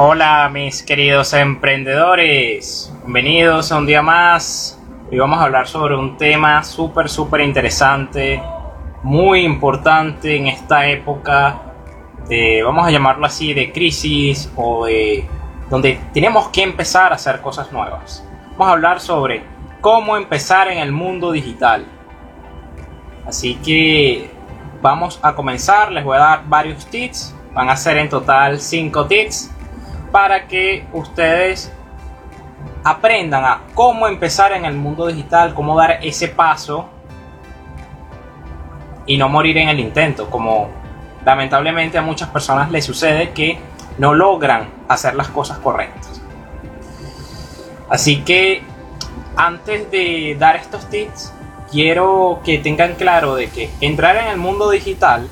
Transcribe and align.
Hola 0.00 0.48
mis 0.52 0.84
queridos 0.84 1.32
emprendedores, 1.32 2.94
bienvenidos 3.02 3.72
a 3.72 3.78
un 3.78 3.84
día 3.84 4.00
más. 4.00 4.80
Hoy 5.10 5.18
vamos 5.18 5.40
a 5.40 5.42
hablar 5.42 5.66
sobre 5.66 5.96
un 5.96 6.16
tema 6.16 6.62
súper, 6.62 7.08
súper 7.08 7.40
interesante, 7.40 8.40
muy 9.02 9.40
importante 9.40 10.36
en 10.36 10.46
esta 10.46 10.86
época 10.86 11.62
de, 12.28 12.62
vamos 12.62 12.86
a 12.86 12.92
llamarlo 12.92 13.26
así, 13.26 13.52
de 13.52 13.72
crisis 13.72 14.52
o 14.54 14.86
de 14.86 15.26
donde 15.68 15.98
tenemos 16.14 16.46
que 16.50 16.62
empezar 16.62 17.10
a 17.10 17.16
hacer 17.16 17.40
cosas 17.40 17.72
nuevas. 17.72 18.24
Vamos 18.52 18.68
a 18.68 18.72
hablar 18.74 19.00
sobre 19.00 19.42
cómo 19.80 20.16
empezar 20.16 20.68
en 20.68 20.78
el 20.78 20.92
mundo 20.92 21.32
digital. 21.32 21.84
Así 23.26 23.56
que 23.56 24.30
vamos 24.80 25.18
a 25.22 25.34
comenzar, 25.34 25.90
les 25.90 26.04
voy 26.04 26.18
a 26.18 26.20
dar 26.20 26.42
varios 26.46 26.86
tips, 26.86 27.34
van 27.52 27.68
a 27.68 27.76
ser 27.76 27.96
en 27.96 28.08
total 28.08 28.60
5 28.60 29.06
tips 29.06 29.57
para 30.10 30.46
que 30.46 30.86
ustedes 30.92 31.72
aprendan 32.84 33.44
a 33.44 33.60
cómo 33.74 34.06
empezar 34.06 34.52
en 34.52 34.64
el 34.64 34.74
mundo 34.74 35.06
digital, 35.06 35.54
cómo 35.54 35.76
dar 35.76 35.98
ese 36.02 36.28
paso 36.28 36.88
y 39.06 39.16
no 39.16 39.28
morir 39.28 39.58
en 39.58 39.68
el 39.68 39.80
intento, 39.80 40.30
como 40.30 40.68
lamentablemente 41.24 41.98
a 41.98 42.02
muchas 42.02 42.28
personas 42.28 42.70
les 42.70 42.84
sucede 42.84 43.30
que 43.30 43.58
no 43.98 44.14
logran 44.14 44.68
hacer 44.88 45.14
las 45.14 45.28
cosas 45.28 45.58
correctas. 45.58 46.22
Así 47.88 48.22
que 48.22 48.62
antes 49.36 49.90
de 49.90 50.36
dar 50.38 50.56
estos 50.56 50.88
tips, 50.88 51.32
quiero 51.70 52.40
que 52.44 52.58
tengan 52.58 52.94
claro 52.94 53.34
de 53.34 53.48
que 53.48 53.70
entrar 53.80 54.16
en 54.16 54.28
el 54.28 54.36
mundo 54.36 54.70
digital 54.70 55.28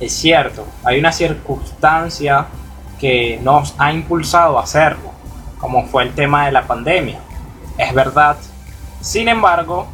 es 0.00 0.14
cierto, 0.14 0.66
hay 0.82 0.98
una 0.98 1.12
circunstancia 1.12 2.46
que 3.00 3.40
nos 3.42 3.74
ha 3.78 3.92
impulsado 3.92 4.58
a 4.58 4.62
hacerlo, 4.62 5.10
como 5.58 5.86
fue 5.86 6.04
el 6.04 6.14
tema 6.14 6.46
de 6.46 6.52
la 6.52 6.66
pandemia. 6.66 7.18
Es 7.78 7.94
verdad. 7.94 8.36
Sin 9.00 9.28
embargo, 9.28 9.86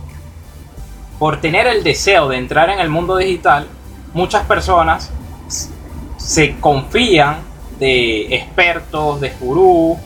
por 1.19 1.41
tener 1.41 1.67
el 1.67 1.85
deseo 1.85 2.29
de 2.29 2.37
entrar 2.37 2.69
en 2.69 2.81
el 2.81 2.89
mundo 2.89 3.17
digital, 3.17 3.69
muchas 4.13 4.45
personas 4.45 5.11
se 6.17 6.57
confían 6.59 7.37
de 7.79 8.35
expertos, 8.35 9.21
de 9.21 9.31
gurú, 9.39 9.99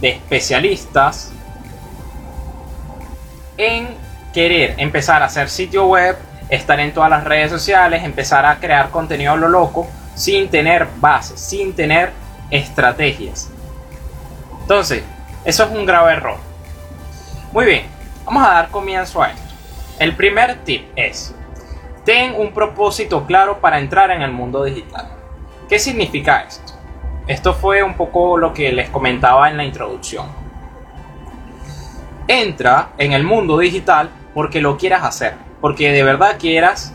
de 0.00 0.10
especialistas 0.10 1.30
en 3.56 3.88
querer 4.32 4.74
empezar 4.78 5.22
a 5.22 5.26
hacer 5.26 5.48
sitio 5.48 5.86
web, 5.86 6.16
estar 6.48 6.80
en 6.80 6.92
todas 6.92 7.08
las 7.08 7.22
redes 7.22 7.50
sociales, 7.52 8.02
empezar 8.02 8.44
a 8.44 8.58
crear 8.58 8.90
contenido 8.90 9.32
a 9.32 9.36
lo 9.36 9.48
loco 9.48 9.86
sin 10.14 10.48
tener 10.48 10.88
bases, 11.00 11.38
sin 11.38 11.72
tener 11.72 12.23
estrategias. 12.54 13.50
Entonces, 14.60 15.02
eso 15.44 15.64
es 15.64 15.70
un 15.70 15.84
grave 15.84 16.12
error. 16.12 16.36
Muy 17.52 17.64
bien, 17.64 17.86
vamos 18.24 18.46
a 18.46 18.52
dar 18.52 18.70
comienzo 18.70 19.22
a 19.22 19.30
esto. 19.30 19.42
El 19.98 20.14
primer 20.14 20.62
tip 20.64 20.86
es, 20.94 21.34
ten 22.04 22.34
un 22.36 22.52
propósito 22.52 23.26
claro 23.26 23.60
para 23.60 23.80
entrar 23.80 24.12
en 24.12 24.22
el 24.22 24.30
mundo 24.30 24.62
digital. 24.62 25.08
¿Qué 25.68 25.80
significa 25.80 26.42
esto? 26.42 26.74
Esto 27.26 27.54
fue 27.54 27.82
un 27.82 27.94
poco 27.94 28.38
lo 28.38 28.54
que 28.54 28.70
les 28.70 28.88
comentaba 28.88 29.50
en 29.50 29.56
la 29.56 29.64
introducción. 29.64 30.26
Entra 32.28 32.90
en 32.98 33.12
el 33.12 33.24
mundo 33.24 33.58
digital 33.58 34.10
porque 34.32 34.60
lo 34.60 34.76
quieras 34.76 35.02
hacer, 35.02 35.34
porque 35.60 35.90
de 35.90 36.04
verdad 36.04 36.36
quieras 36.38 36.94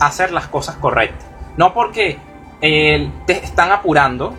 hacer 0.00 0.32
las 0.32 0.48
cosas 0.48 0.76
correctas. 0.76 1.28
No 1.58 1.74
porque 1.74 2.18
eh, 2.62 3.10
te 3.26 3.44
están 3.44 3.70
apurando, 3.72 4.34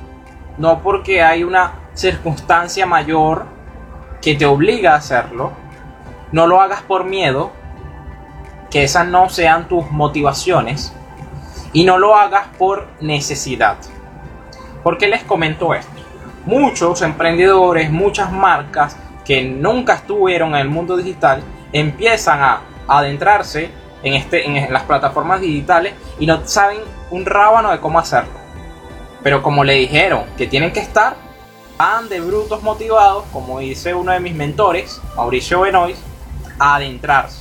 no 0.57 0.81
porque 0.81 1.21
hay 1.21 1.43
una 1.43 1.73
circunstancia 1.93 2.85
mayor 2.85 3.45
que 4.21 4.35
te 4.35 4.45
obliga 4.45 4.93
a 4.93 4.97
hacerlo, 4.97 5.51
no 6.31 6.47
lo 6.47 6.61
hagas 6.61 6.81
por 6.81 7.05
miedo, 7.05 7.51
que 8.69 8.83
esas 8.83 9.07
no 9.07 9.29
sean 9.29 9.67
tus 9.67 9.89
motivaciones, 9.91 10.93
y 11.73 11.83
no 11.83 11.97
lo 11.97 12.15
hagas 12.15 12.47
por 12.57 12.87
necesidad. 13.01 13.77
¿Por 14.81 14.97
qué 14.97 15.07
les 15.07 15.23
comento 15.23 15.73
esto? 15.73 15.91
Muchos 16.45 17.01
emprendedores, 17.01 17.91
muchas 17.91 18.31
marcas 18.31 18.97
que 19.25 19.43
nunca 19.43 19.95
estuvieron 19.95 20.51
en 20.51 20.61
el 20.61 20.69
mundo 20.69 20.95
digital 20.95 21.41
empiezan 21.73 22.41
a 22.41 22.61
adentrarse 22.87 23.71
en, 24.03 24.13
este, 24.13 24.45
en 24.45 24.71
las 24.71 24.83
plataformas 24.83 25.41
digitales 25.41 25.93
y 26.19 26.25
no 26.25 26.45
saben 26.47 26.77
un 27.09 27.25
rábano 27.25 27.71
de 27.71 27.79
cómo 27.79 27.99
hacerlo. 27.99 28.44
Pero 29.25 29.41
como 29.41 29.63
le 29.63 29.73
dijeron 29.73 30.25
que 30.37 30.45
tienen 30.45 30.71
que 30.71 30.81
estar, 30.81 31.15
van 31.79 32.07
de 32.09 32.21
brutos 32.21 32.61
motivados, 32.61 33.23
como 33.33 33.57
dice 33.57 33.95
uno 33.95 34.11
de 34.11 34.19
mis 34.19 34.35
mentores, 34.35 35.01
Mauricio 35.15 35.61
Benoist, 35.61 36.03
a 36.59 36.75
adentrarse. 36.75 37.39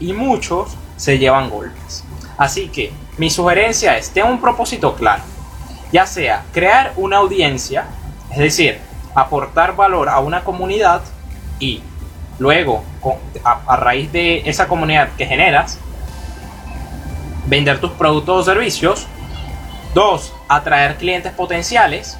Y 0.00 0.14
muchos 0.14 0.70
se 0.96 1.18
llevan 1.18 1.50
golpes. 1.50 2.04
Así 2.38 2.68
que 2.68 2.90
mi 3.18 3.28
sugerencia 3.28 3.98
es, 3.98 4.08
ten 4.08 4.24
un 4.24 4.40
propósito 4.40 4.94
claro. 4.94 5.22
Ya 5.92 6.06
sea 6.06 6.46
crear 6.52 6.94
una 6.96 7.18
audiencia, 7.18 7.84
es 8.30 8.38
decir, 8.38 8.78
aportar 9.14 9.76
valor 9.76 10.08
a 10.08 10.20
una 10.20 10.42
comunidad 10.42 11.02
y 11.58 11.82
luego, 12.38 12.82
a, 13.44 13.76
raíz 13.76 14.10
de 14.10 14.48
esa 14.48 14.68
comunidad 14.68 15.10
que 15.18 15.26
generas, 15.26 15.78
vender 17.44 17.78
tus 17.78 17.90
productos 17.90 18.40
o 18.40 18.42
servicios. 18.50 19.06
Dos, 19.94 20.32
atraer 20.48 20.96
clientes 20.96 21.32
potenciales. 21.32 22.18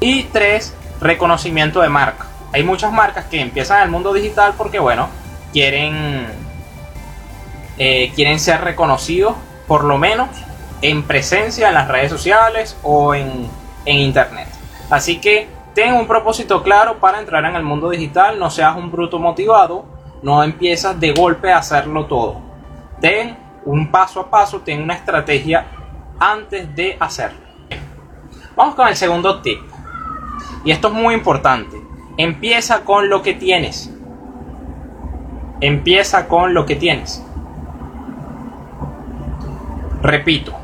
Y 0.00 0.24
tres, 0.24 0.74
reconocimiento 1.00 1.80
de 1.80 1.88
marca. 1.88 2.26
Hay 2.52 2.62
muchas 2.62 2.92
marcas 2.92 3.26
que 3.26 3.40
empiezan 3.40 3.78
en 3.78 3.84
el 3.84 3.90
mundo 3.90 4.12
digital 4.12 4.54
porque, 4.56 4.78
bueno, 4.78 5.08
quieren, 5.52 6.26
eh, 7.78 8.12
quieren 8.14 8.38
ser 8.38 8.60
reconocidos 8.60 9.34
por 9.66 9.84
lo 9.84 9.98
menos 9.98 10.28
en 10.82 11.02
presencia 11.04 11.68
en 11.68 11.74
las 11.74 11.88
redes 11.88 12.10
sociales 12.10 12.76
o 12.82 13.14
en, 13.14 13.48
en 13.86 13.96
internet. 13.96 14.48
Así 14.90 15.20
que 15.20 15.48
ten 15.74 15.94
un 15.94 16.06
propósito 16.06 16.62
claro 16.62 16.98
para 16.98 17.18
entrar 17.18 17.44
en 17.44 17.56
el 17.56 17.62
mundo 17.62 17.90
digital, 17.90 18.38
no 18.38 18.50
seas 18.50 18.76
un 18.76 18.90
bruto 18.90 19.18
motivado, 19.18 19.86
no 20.22 20.42
empiezas 20.42 20.98
de 21.00 21.12
golpe 21.12 21.52
a 21.52 21.58
hacerlo 21.58 22.06
todo. 22.06 22.40
Ten 23.00 23.36
un 23.64 23.90
paso 23.90 24.20
a 24.20 24.30
paso, 24.30 24.60
ten 24.60 24.82
una 24.82 24.94
estrategia 24.94 25.66
antes 26.32 26.74
de 26.74 26.96
hacerlo. 26.98 27.38
Vamos 28.56 28.74
con 28.74 28.88
el 28.88 28.96
segundo 28.96 29.40
tip. 29.42 29.60
Y 30.64 30.70
esto 30.70 30.88
es 30.88 30.94
muy 30.94 31.14
importante. 31.14 31.76
Empieza 32.16 32.84
con 32.84 33.08
lo 33.08 33.22
que 33.22 33.34
tienes. 33.34 33.92
Empieza 35.60 36.26
con 36.26 36.54
lo 36.54 36.64
que 36.64 36.76
tienes. 36.76 37.24
Repito. 40.02 40.54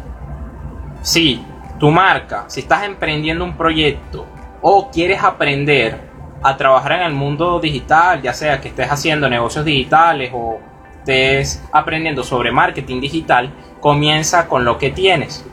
Si 1.02 1.44
tu 1.78 1.90
marca, 1.90 2.44
si 2.48 2.60
estás 2.60 2.84
emprendiendo 2.84 3.44
un 3.44 3.56
proyecto 3.56 4.26
o 4.62 4.90
quieres 4.90 5.22
aprender 5.22 6.10
a 6.42 6.56
trabajar 6.56 6.92
en 6.92 7.00
el 7.02 7.12
mundo 7.12 7.58
digital, 7.60 8.22
ya 8.22 8.32
sea 8.32 8.60
que 8.60 8.68
estés 8.68 8.90
haciendo 8.90 9.28
negocios 9.28 9.64
digitales 9.64 10.30
o 10.32 10.58
estés 11.00 11.62
aprendiendo 11.72 12.22
sobre 12.22 12.52
marketing 12.52 13.00
digital, 13.00 13.52
comienza 13.80 14.46
con 14.46 14.64
lo 14.64 14.78
que 14.78 14.90
tienes. 14.90 15.44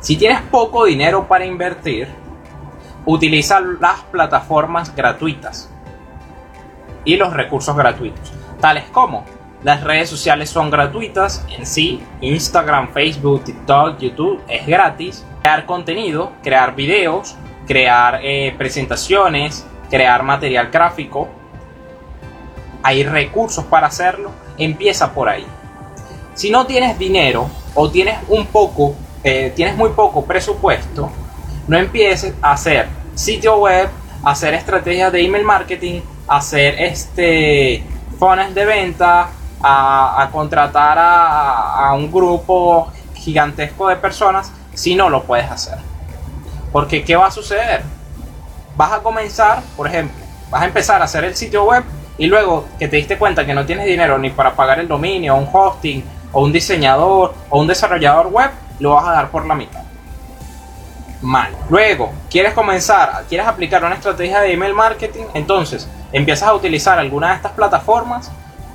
Si 0.00 0.16
tienes 0.16 0.40
poco 0.42 0.84
dinero 0.84 1.28
para 1.28 1.44
invertir, 1.44 2.08
utiliza 3.04 3.60
las 3.60 4.00
plataformas 4.10 4.94
gratuitas 4.94 5.70
y 7.04 7.16
los 7.16 7.32
recursos 7.32 7.76
gratuitos, 7.76 8.32
tales 8.60 8.84
como 8.90 9.24
las 9.62 9.82
redes 9.82 10.08
sociales 10.08 10.50
son 10.50 10.70
gratuitas 10.70 11.44
en 11.56 11.66
sí, 11.66 12.00
Instagram, 12.20 12.92
Facebook, 12.92 13.42
TikTok, 13.42 13.98
YouTube 13.98 14.40
es 14.46 14.64
gratis, 14.66 15.26
crear 15.42 15.66
contenido, 15.66 16.32
crear 16.44 16.76
videos, 16.76 17.34
crear 17.66 18.20
eh, 18.22 18.54
presentaciones, 18.56 19.66
crear 19.90 20.22
material 20.22 20.70
gráfico, 20.70 21.28
hay 22.82 23.02
recursos 23.02 23.64
para 23.64 23.88
hacerlo, 23.88 24.30
empieza 24.56 25.12
por 25.12 25.28
ahí. 25.28 25.46
Si 26.34 26.50
no 26.50 26.66
tienes 26.66 26.98
dinero 26.98 27.48
o 27.74 27.90
tienes 27.90 28.18
un 28.28 28.46
poco 28.46 28.94
eh, 29.24 29.52
tienes 29.54 29.76
muy 29.76 29.90
poco 29.90 30.24
presupuesto, 30.24 31.10
no 31.66 31.76
empieces 31.76 32.34
a 32.40 32.52
hacer 32.52 32.88
sitio 33.14 33.58
web, 33.58 33.88
a 34.22 34.30
hacer 34.30 34.54
estrategias 34.54 35.12
de 35.12 35.24
email 35.24 35.44
marketing, 35.44 36.00
a 36.28 36.36
hacer 36.36 36.80
este 36.80 37.82
funnels 38.18 38.54
de 38.54 38.64
venta, 38.64 39.28
a, 39.60 40.28
contratar 40.30 40.98
a, 40.98 41.88
a, 41.88 41.94
un 41.94 42.12
grupo 42.12 42.92
gigantesco 43.14 43.88
de 43.88 43.96
personas 43.96 44.52
si 44.72 44.94
no 44.94 45.10
lo 45.10 45.24
puedes 45.24 45.50
hacer. 45.50 45.78
Porque 46.70 47.04
¿qué 47.04 47.16
va 47.16 47.26
a 47.26 47.30
suceder? 47.32 47.82
Vas 48.76 48.92
a 48.92 49.02
comenzar, 49.02 49.62
por 49.76 49.88
ejemplo, 49.88 50.24
vas 50.48 50.62
a 50.62 50.66
empezar 50.66 51.02
a 51.02 51.06
hacer 51.06 51.24
el 51.24 51.34
sitio 51.34 51.64
web 51.64 51.82
y 52.18 52.26
luego 52.26 52.66
que 52.78 52.88
te 52.88 52.96
diste 52.96 53.16
cuenta 53.16 53.46
que 53.46 53.54
no 53.54 53.64
tienes 53.64 53.86
dinero 53.86 54.18
ni 54.18 54.30
para 54.30 54.54
pagar 54.54 54.80
el 54.80 54.88
dominio, 54.88 55.36
un 55.36 55.48
hosting, 55.50 56.04
o 56.32 56.42
un 56.42 56.52
diseñador, 56.52 57.34
o 57.48 57.60
un 57.60 57.66
desarrollador 57.66 58.26
web, 58.26 58.50
lo 58.80 58.94
vas 58.94 59.08
a 59.08 59.12
dar 59.12 59.30
por 59.30 59.46
la 59.46 59.54
mitad. 59.54 59.82
mal. 61.20 61.52
Luego, 61.68 62.12
quieres 62.30 62.54
comenzar, 62.54 63.24
quieres 63.28 63.46
aplicar 63.46 63.82
una 63.84 63.96
estrategia 63.96 64.40
de 64.40 64.52
email 64.52 64.72
marketing, 64.72 65.24
entonces 65.34 65.88
empiezas 66.12 66.48
a 66.48 66.54
utilizar 66.54 66.98
alguna 66.98 67.30
de 67.30 67.34
estas 67.36 67.52
plataformas, 67.52 68.30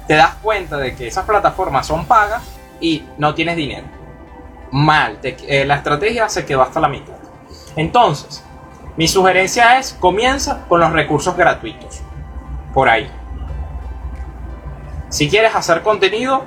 te 0.07 0.15
das 0.15 0.35
cuenta 0.41 0.77
de 0.77 0.93
que 0.93 1.07
esas 1.07 1.25
plataformas 1.25 1.87
son 1.87 2.05
pagas 2.05 2.43
y 2.81 3.03
no 3.17 3.33
tienes 3.33 3.55
dinero. 3.55 3.87
Mal, 4.71 5.19
eh, 5.23 5.63
la 5.65 5.75
estrategia 5.75 6.27
se 6.27 6.45
quedó 6.45 6.63
hasta 6.63 6.81
la 6.81 6.89
mitad. 6.89 7.15
Entonces, 7.77 8.43
mi 8.97 9.07
sugerencia 9.07 9.79
es 9.79 9.93
comienza 9.93 10.65
con 10.67 10.81
los 10.81 10.91
recursos 10.91 11.37
gratuitos. 11.37 12.01
Por 12.73 12.89
ahí. 12.89 13.09
Si 15.13 15.29
quieres 15.29 15.53
hacer 15.53 15.83
contenido, 15.83 16.43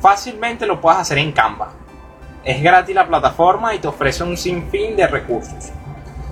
fácilmente 0.00 0.64
lo 0.64 0.80
puedes 0.80 0.98
hacer 0.98 1.18
en 1.18 1.30
Canva. 1.30 1.74
Es 2.42 2.62
gratis 2.62 2.94
la 2.94 3.06
plataforma 3.06 3.74
y 3.74 3.80
te 3.80 3.86
ofrece 3.86 4.24
un 4.24 4.34
sinfín 4.34 4.96
de 4.96 5.06
recursos. 5.06 5.70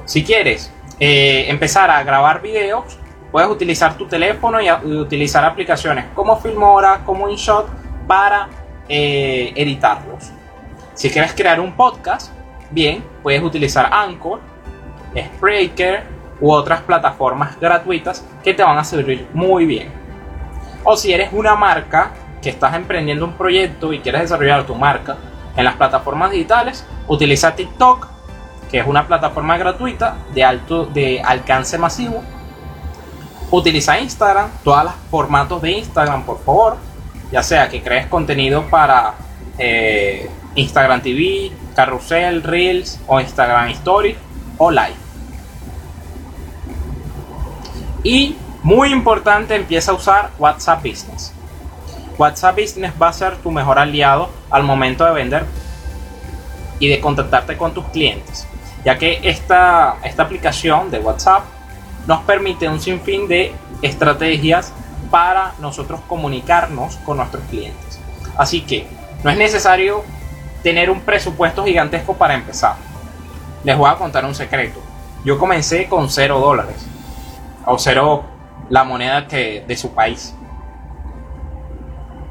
Si 0.07 0.25
quieres 0.25 0.73
eh, 0.99 1.45
empezar 1.49 1.91
a 1.91 2.03
grabar 2.03 2.41
videos, 2.41 2.99
puedes 3.31 3.51
utilizar 3.51 3.95
tu 3.99 4.07
teléfono 4.07 4.59
y, 4.59 4.71
utilizar 4.71 5.45
aplicaciones 5.45 6.07
como 6.15 6.41
Filmora, 6.41 7.03
como 7.05 7.29
InShot 7.29 7.69
para 8.07 8.49
eh, 8.89 9.53
editarlos. 9.55 10.31
Si 10.95 11.11
quieres 11.11 11.35
crear 11.35 11.61
un 11.61 11.77
podcast, 11.77 12.33
bien, 12.71 13.05
puedes 13.23 13.43
utilizar 13.43 13.91
Anchor, 13.93 14.41
Spreaker 15.15 16.05
u 16.41 16.51
otras 16.53 16.81
plataformas 16.81 17.61
gratuitas 17.61 18.25
que 18.43 18.55
te 18.55 18.63
van 18.63 18.79
a 18.79 18.85
servir 18.85 19.29
muy 19.35 19.67
bien. 19.67 20.06
O 20.89 20.97
si 20.97 21.13
eres 21.13 21.31
una 21.33 21.57
marca 21.57 22.13
que 22.41 22.49
estás 22.49 22.75
emprendiendo 22.75 23.25
un 23.25 23.33
proyecto 23.33 23.93
y 23.93 23.99
quieres 23.99 24.21
desarrollar 24.23 24.65
tu 24.67 24.77
marca 24.77 25.17
en 25.57 25.65
las 25.65 25.75
plataformas 25.75 26.31
digitales, 26.31 26.87
utiliza 27.09 27.57
TikTok, 27.57 28.07
que 28.71 28.79
es 28.79 28.87
una 28.87 29.05
plataforma 29.05 29.59
gratuita 29.59 30.17
de 30.33 30.45
alto 30.45 30.87
de 30.87 31.21
alcance 31.21 31.77
masivo. 31.77 32.23
Utiliza 33.51 33.99
Instagram, 33.99 34.49
todos 34.63 34.85
los 34.85 34.93
formatos 35.11 35.61
de 35.61 35.73
Instagram, 35.73 36.23
por 36.23 36.39
favor, 36.45 36.77
ya 37.33 37.43
sea 37.43 37.69
que 37.69 37.83
crees 37.83 38.07
contenido 38.07 38.63
para 38.71 39.15
eh, 39.59 40.31
Instagram 40.55 41.03
TV, 41.03 41.51
Carrusel, 41.75 42.45
Reels 42.45 43.01
o 43.09 43.21
Instagram 43.21 43.71
Stories 43.71 44.17
o 44.57 44.71
Live. 44.71 44.95
Y 48.05 48.37
muy 48.67 48.93
importante, 48.93 49.55
empieza 49.55 49.93
a 49.93 49.95
usar 49.95 50.31
WhatsApp 50.41 50.83
Business. 50.83 51.33
WhatsApp 52.19 52.59
Business 52.59 52.93
va 53.01 53.11
a 53.11 53.13
ser 53.13 53.37
tu 53.37 53.53
mejor 53.53 53.79
aliado 53.79 54.29
al 54.51 54.65
momento 54.65 55.05
de 55.05 55.13
vender 55.13 55.47
y 56.81 56.89
de 56.89 56.99
contactarte 57.01 57.57
con 57.57 57.73
tus 57.75 57.85
clientes, 57.91 58.45
ya 58.85 58.99
que 58.99 59.21
esta, 59.23 59.99
esta 60.03 60.25
aplicación 60.25 60.91
de 60.91 60.99
WhatsApp 60.99 61.45
nos 62.09 62.23
permite 62.25 62.69
un 62.69 62.81
sinfín 62.81 63.29
de 63.29 63.55
estrategias 63.83 64.73
para 65.13 65.53
nosotros 65.61 66.01
comunicarnos 66.09 66.97
con 66.97 67.19
nuestros 67.19 67.45
clientes. 67.45 68.01
Así 68.37 68.63
que 68.63 68.89
no 69.23 69.31
es 69.31 69.39
necesario 69.39 70.03
tener 70.65 70.91
un 70.91 71.03
presupuesto 71.03 71.65
gigantesco 71.65 72.15
para 72.15 72.35
empezar. 72.35 72.75
Les 73.63 73.79
voy 73.79 73.89
a 73.89 73.95
contar 73.95 74.25
un 74.25 74.35
secreto. 74.35 74.81
Yo 75.25 75.39
comencé 75.39 75.89
con 75.89 76.11
0 76.11 76.41
dólares. 76.41 76.85
O 77.65 77.79
cero 77.79 78.36
la 78.69 78.85
moneda 78.85 79.27
que, 79.27 79.65
de 79.67 79.77
su 79.77 79.95
país. 79.95 80.35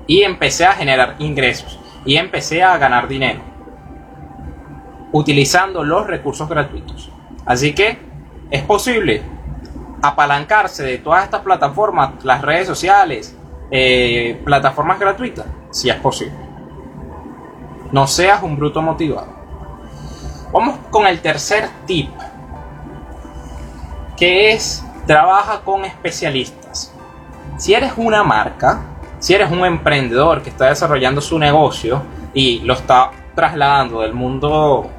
Y 0.07 0.21
empecé 0.21 0.65
a 0.65 0.73
generar 0.73 1.15
ingresos. 1.19 1.79
Y 2.05 2.17
empecé 2.17 2.63
a 2.63 2.77
ganar 2.77 3.07
dinero. 3.07 3.41
Utilizando 5.11 5.83
los 5.83 6.05
recursos 6.05 6.47
gratuitos. 6.47 7.11
Así 7.45 7.73
que 7.73 7.97
es 8.51 8.61
posible 8.63 9.23
apalancarse 10.01 10.83
de 10.83 10.97
todas 10.99 11.23
estas 11.23 11.41
plataformas, 11.41 12.23
las 12.23 12.41
redes 12.41 12.67
sociales, 12.67 13.35
eh, 13.71 14.39
plataformas 14.43 14.99
gratuitas, 14.99 15.45
si 15.71 15.89
es 15.89 15.95
posible. 15.95 16.35
No 17.91 18.05
seas 18.05 18.43
un 18.43 18.57
bruto 18.57 18.81
motivado. 18.81 19.33
Vamos 20.51 20.77
con 20.91 21.07
el 21.07 21.21
tercer 21.21 21.69
tip, 21.85 22.09
que 24.15 24.53
es 24.53 24.84
trabaja 25.05 25.61
con 25.61 25.85
especialistas. 25.85 26.93
Si 27.57 27.73
eres 27.73 27.93
una 27.97 28.23
marca, 28.23 28.81
si 29.19 29.33
eres 29.33 29.51
un 29.51 29.65
emprendedor 29.65 30.41
que 30.41 30.49
está 30.49 30.65
desarrollando 30.65 31.21
su 31.21 31.39
negocio 31.39 32.01
y 32.33 32.59
lo 32.59 32.73
está 32.73 33.11
trasladando 33.33 34.01
del 34.01 34.13
mundo 34.13 34.89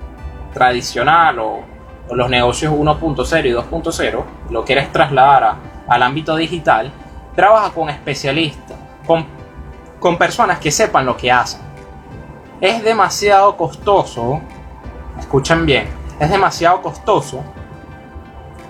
tradicional 0.53 1.38
o, 1.38 1.76
los 2.08 2.31
negocios 2.31 2.73
1.0 2.73 3.47
y 3.47 3.50
2.0, 3.50 4.25
lo 4.50 4.64
quieres 4.64 4.93
trasladar 4.93 5.56
al 5.88 6.03
ámbito 6.05 6.37
digital, 6.37 6.93
trabaja 7.35 7.73
con 7.73 7.91
especialistas, 7.91 8.76
con, 9.05 9.26
con 9.99 10.17
personas 10.17 10.61
que 10.61 10.70
sepan 10.70 11.05
lo 11.05 11.17
que 11.17 11.32
hacen. 11.32 11.61
Es 12.61 12.85
demasiado 12.85 13.56
costoso, 13.56 14.41
escuchen 15.19 15.67
bien, 15.67 15.88
es 16.20 16.31
demasiado 16.31 16.81
costoso 16.81 17.43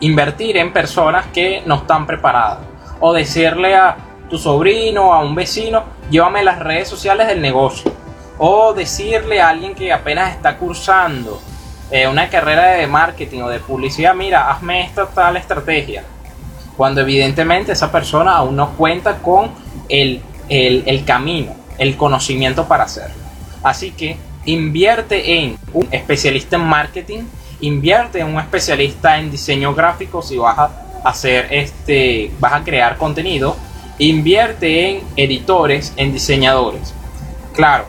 invertir 0.00 0.56
en 0.56 0.72
personas 0.72 1.26
que 1.26 1.62
no 1.66 1.76
están 1.76 2.06
preparadas. 2.06 2.58
O 3.00 3.12
decirle 3.12 3.74
a 3.74 3.96
tu 4.28 4.38
sobrino, 4.38 5.12
a 5.12 5.20
un 5.20 5.34
vecino, 5.34 5.84
llévame 6.10 6.42
las 6.42 6.58
redes 6.58 6.88
sociales 6.88 7.26
del 7.26 7.40
negocio. 7.40 7.92
O 8.38 8.74
decirle 8.74 9.40
a 9.40 9.48
alguien 9.48 9.74
que 9.74 9.92
apenas 9.92 10.34
está 10.34 10.56
cursando 10.56 11.40
eh, 11.90 12.08
una 12.08 12.28
carrera 12.28 12.72
de 12.72 12.86
marketing 12.86 13.42
o 13.42 13.48
de 13.48 13.60
publicidad, 13.60 14.14
mira, 14.14 14.50
hazme 14.50 14.84
esta 14.84 15.06
tal 15.06 15.36
estrategia. 15.36 16.04
Cuando 16.76 17.00
evidentemente 17.00 17.72
esa 17.72 17.90
persona 17.90 18.36
aún 18.36 18.56
no 18.56 18.70
cuenta 18.70 19.18
con 19.18 19.50
el, 19.88 20.20
el, 20.48 20.82
el 20.86 21.04
camino, 21.04 21.54
el 21.78 21.96
conocimiento 21.96 22.66
para 22.66 22.84
hacerlo. 22.84 23.14
Así 23.62 23.92
que 23.92 24.16
invierte 24.44 25.38
en 25.38 25.58
un 25.72 25.88
especialista 25.90 26.56
en 26.56 26.62
marketing 26.62 27.22
invierte 27.60 28.20
en 28.20 28.28
un 28.28 28.40
especialista 28.40 29.18
en 29.18 29.30
diseño 29.30 29.74
gráfico 29.74 30.22
si 30.22 30.36
vas 30.36 30.58
a 30.58 30.70
hacer 31.04 31.48
este, 31.50 32.30
vas 32.40 32.54
a 32.54 32.64
crear 32.64 32.96
contenido, 32.96 33.56
invierte 33.98 34.90
en 34.90 35.02
editores, 35.16 35.92
en 35.96 36.12
diseñadores. 36.12 36.94
Claro, 37.54 37.86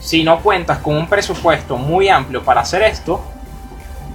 si 0.00 0.24
no 0.24 0.40
cuentas 0.40 0.78
con 0.78 0.96
un 0.96 1.08
presupuesto 1.08 1.76
muy 1.76 2.08
amplio 2.08 2.42
para 2.42 2.62
hacer 2.62 2.82
esto, 2.82 3.22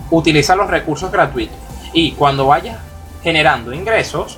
utiliza 0.10 0.56
los 0.56 0.70
recursos 0.70 1.12
gratuitos. 1.12 1.58
Y 1.94 2.14
cuando 2.14 2.48
vayas 2.48 2.78
generando 3.24 3.74
ingresos, 3.74 4.38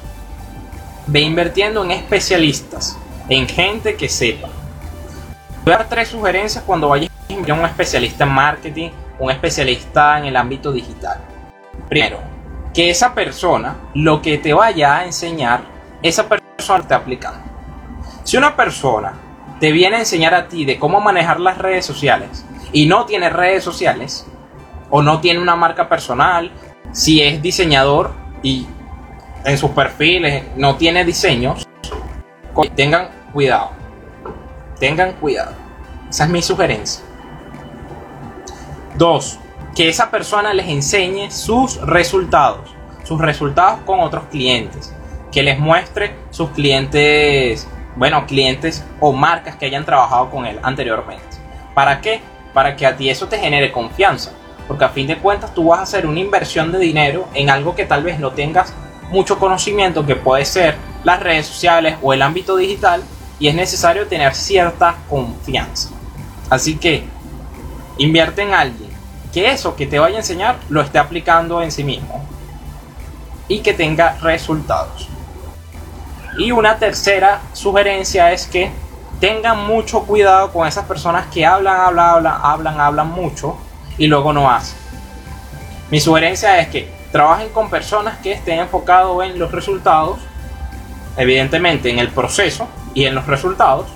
ve 1.08 1.22
invirtiendo 1.22 1.84
en 1.86 1.92
especialistas, 1.92 2.98
en 3.30 3.48
gente 3.48 3.96
que 3.96 4.10
sepa. 4.10 4.50
Voy 5.64 5.74
a 5.74 5.78
dar 5.78 5.90
tres 5.90 6.10
sugerencias 6.10 6.64
cuando 6.66 6.90
vayas 6.90 7.10
a 7.30 7.54
un 7.54 7.66
especialista 7.66 8.26
en 8.26 8.32
marketing, 8.32 8.90
un 9.20 9.32
especialista 9.32 10.20
en 10.20 10.26
el 10.26 10.36
ámbito 10.36 10.72
digital. 10.72 11.20
Primero, 11.90 12.20
que 12.74 12.90
esa 12.90 13.14
persona 13.14 13.76
lo 13.94 14.22
que 14.22 14.38
te 14.38 14.54
vaya 14.54 14.98
a 14.98 15.06
enseñar, 15.06 15.62
esa 16.02 16.28
persona 16.28 16.80
está 16.80 16.98
aplicando. 16.98 17.40
Si 18.24 18.38
una 18.38 18.56
persona 18.56 19.14
te 19.60 19.72
viene 19.72 19.96
a 19.96 20.00
enseñar 20.00 20.34
a 20.34 20.48
ti 20.48 20.66
de 20.66 20.78
cómo 20.78 21.00
manejar 21.02 21.40
las 21.40 21.58
redes 21.58 21.86
sociales 21.86 22.46
y 22.72 22.86
no 22.86 23.06
tiene 23.06 23.30
redes 23.30 23.64
sociales 23.64 24.28
o 24.90 25.02
no 25.02 25.20
tiene 25.20 25.40
una 25.40 25.56
marca 25.56 25.90
personal, 25.90 26.52
si 26.92 27.22
es 27.22 27.42
diseñador 27.42 28.14
y 28.44 28.68
en 29.46 29.58
sus 29.58 29.72
perfiles 29.72 30.44
no 30.56 30.76
tiene 30.76 31.06
diseños, 31.06 31.68
tengan 32.76 33.10
cuidado. 33.34 33.72
Tengan 34.80 35.14
cuidado. 35.14 35.54
Esa 36.10 36.26
es 36.26 36.30
mi 36.30 36.42
sugerencia. 36.42 37.04
Dos, 38.98 39.38
que 39.76 39.90
esa 39.90 40.10
persona 40.10 40.56
les 40.56 40.68
enseñe 40.68 41.30
sus 41.30 41.80
resultados, 41.82 42.74
sus 43.04 43.22
resultados 43.22 43.82
con 43.86 44.00
otros 44.00 44.24
clientes, 44.32 44.92
que 45.32 45.44
les 45.44 45.60
muestre 45.60 46.16
sus 46.32 46.50
clientes, 46.50 47.68
bueno, 47.96 48.26
clientes 48.26 48.84
o 49.00 49.14
marcas 49.14 49.56
que 49.56 49.68
hayan 49.68 49.86
trabajado 49.86 50.32
con 50.32 50.48
él 50.48 50.60
anteriormente. 50.64 51.24
¿Para 51.76 52.02
qué? 52.02 52.22
Para 52.56 52.76
que 52.76 52.88
a 52.88 52.98
ti 52.98 53.08
eso 53.08 53.28
te 53.28 53.38
genere 53.38 53.72
confianza, 53.72 54.32
porque 54.68 54.86
a 54.86 54.90
fin 54.90 55.06
de 55.06 55.20
cuentas 55.20 55.54
tú 55.54 55.68
vas 55.68 55.80
a 55.80 55.84
hacer 55.84 56.08
una 56.08 56.20
inversión 56.20 56.72
de 56.72 56.80
dinero 56.80 57.28
en 57.36 57.52
algo 57.52 57.76
que 57.76 57.86
tal 57.86 58.02
vez 58.02 58.20
no 58.20 58.32
tengas 58.32 58.74
mucho 59.12 59.38
conocimiento, 59.38 60.08
que 60.08 60.16
puede 60.16 60.44
ser 60.44 60.76
las 61.04 61.22
redes 61.22 61.46
sociales 61.46 61.98
o 62.02 62.14
el 62.14 62.24
ámbito 62.24 62.58
digital, 62.58 63.04
y 63.38 63.48
es 63.48 63.54
necesario 63.54 64.08
tener 64.08 64.34
cierta 64.34 64.96
confianza. 65.08 65.92
Así 66.50 66.78
que 66.78 67.04
invierte 68.00 68.42
en 68.42 68.56
alguien 68.56 68.87
que 69.34 69.52
eso 69.52 69.76
que 69.76 69.86
te 69.88 70.00
vaya 70.00 70.16
a 70.16 70.20
enseñar 70.20 70.58
lo 70.70 70.82
esté 70.82 71.00
aplicando 71.00 71.62
en 71.62 71.72
sí 71.72 71.84
mismo 71.84 72.26
y 73.48 73.60
que 73.60 73.74
tenga 73.74 74.18
resultados. 74.22 75.10
Y 76.38 76.52
una 76.52 76.78
tercera 76.78 77.42
sugerencia 77.54 78.32
es 78.32 78.46
que 78.46 78.72
tengan 79.20 79.66
mucho 79.66 80.04
cuidado 80.04 80.52
con 80.52 80.68
esas 80.68 80.86
personas 80.86 81.28
que 81.28 81.46
hablan, 81.46 81.80
hablan, 81.80 82.10
hablan, 82.10 82.40
hablan, 82.44 82.80
hablan 82.80 83.10
mucho 83.10 83.58
y 83.98 84.08
luego 84.08 84.34
no 84.34 84.50
hacen. 84.50 84.78
Mi 85.90 86.00
sugerencia 86.00 86.60
es 86.60 86.68
que 86.68 86.92
trabajen 87.12 87.50
con 87.50 87.70
personas 87.70 88.18
que 88.18 88.34
estén 88.34 88.60
enfocados 88.60 89.24
en 89.24 89.40
los 89.40 89.52
resultados, 89.52 90.20
evidentemente 91.16 91.90
en 91.90 92.00
el 92.00 92.10
proceso 92.10 92.68
y 92.94 93.06
en 93.06 93.16
los 93.16 93.26
resultados, 93.26 93.88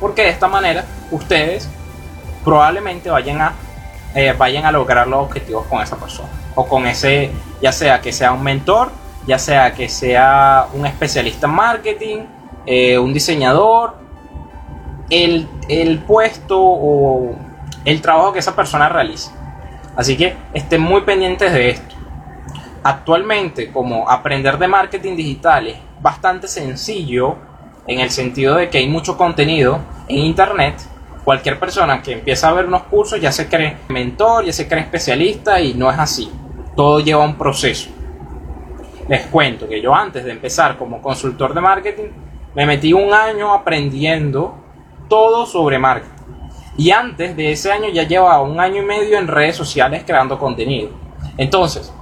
porque 0.00 0.22
de 0.22 0.30
esta 0.30 0.48
manera 0.48 0.84
ustedes 1.10 1.68
probablemente 2.44 3.10
vayan 3.10 3.40
a, 3.40 3.54
eh, 4.14 4.34
vayan 4.36 4.64
a 4.66 4.72
lograr 4.72 5.06
los 5.06 5.24
objetivos 5.24 5.66
con 5.66 5.82
esa 5.82 5.96
persona 5.96 6.28
o 6.54 6.66
con 6.66 6.86
ese, 6.86 7.30
ya 7.62 7.72
sea 7.72 8.00
que 8.00 8.12
sea 8.12 8.32
un 8.32 8.42
mentor, 8.42 8.90
ya 9.26 9.38
sea 9.38 9.72
que 9.74 9.88
sea 9.88 10.66
un 10.72 10.86
especialista 10.86 11.46
en 11.46 11.52
marketing, 11.52 12.18
eh, 12.66 12.98
un 12.98 13.12
diseñador, 13.12 13.94
el, 15.10 15.48
el 15.68 15.98
puesto 16.00 16.58
o 16.60 17.34
el 17.84 18.00
trabajo 18.00 18.32
que 18.32 18.38
esa 18.40 18.54
persona 18.54 18.88
realiza. 18.88 19.32
Así 19.96 20.16
que 20.16 20.36
estén 20.54 20.80
muy 20.80 21.02
pendientes 21.02 21.52
de 21.52 21.70
esto. 21.70 21.94
Actualmente, 22.82 23.70
como 23.70 24.08
aprender 24.08 24.58
de 24.58 24.68
marketing 24.68 25.16
digital 25.16 25.66
es 25.68 25.76
bastante 26.00 26.48
sencillo 26.48 27.36
en 27.86 28.00
el 28.00 28.10
sentido 28.10 28.56
de 28.56 28.70
que 28.70 28.78
hay 28.78 28.88
mucho 28.88 29.16
contenido 29.16 29.80
en 30.08 30.18
internet, 30.18 30.74
cualquier 31.24 31.58
persona 31.58 32.02
que 32.02 32.12
empieza 32.12 32.48
a 32.48 32.52
ver 32.52 32.66
unos 32.66 32.84
cursos 32.84 33.20
ya 33.20 33.32
se 33.32 33.48
cree 33.48 33.76
mentor, 33.88 34.44
ya 34.44 34.52
se 34.52 34.66
cree 34.68 34.82
especialista 34.82 35.60
y 35.60 35.74
no 35.74 35.90
es 35.90 35.98
así. 35.98 36.30
Todo 36.74 37.00
lleva 37.00 37.24
un 37.24 37.36
proceso. 37.36 37.90
Les 39.08 39.26
cuento 39.26 39.68
que 39.68 39.80
yo 39.80 39.94
antes 39.94 40.24
de 40.24 40.30
empezar 40.30 40.76
como 40.76 41.02
consultor 41.02 41.52
de 41.54 41.60
marketing 41.60 42.08
me 42.54 42.66
metí 42.66 42.92
un 42.92 43.12
año 43.12 43.52
aprendiendo 43.52 44.54
todo 45.08 45.46
sobre 45.46 45.78
marketing. 45.78 46.20
Y 46.76 46.92
antes 46.92 47.36
de 47.36 47.52
ese 47.52 47.72
año 47.72 47.88
ya 47.90 48.04
llevaba 48.04 48.40
un 48.42 48.58
año 48.58 48.82
y 48.82 48.86
medio 48.86 49.18
en 49.18 49.28
redes 49.28 49.56
sociales 49.56 50.04
creando 50.06 50.38
contenido. 50.38 50.90
Entonces, 51.36 51.92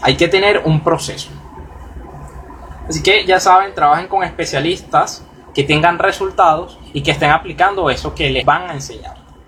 hay 0.00 0.16
que 0.16 0.28
tener 0.28 0.62
un 0.64 0.80
proceso. 0.80 1.30
Así 2.88 3.02
que 3.02 3.24
ya 3.24 3.38
saben, 3.38 3.74
trabajen 3.74 4.08
con 4.08 4.22
especialistas 4.24 5.24
que 5.54 5.64
tengan 5.64 5.98
resultados 5.98 6.78
y 6.92 7.02
que 7.02 7.12
estén 7.12 7.30
aplicando 7.30 7.88
eso 7.90 8.14
que 8.14 8.30
les 8.30 8.44
van 8.44 8.70
a 8.70 8.74
enseñar. 8.74 9.21